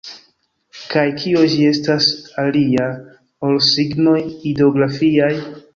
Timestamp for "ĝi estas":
1.51-2.09